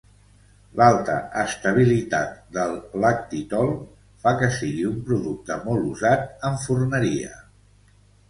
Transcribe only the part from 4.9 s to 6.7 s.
un producte molt usat en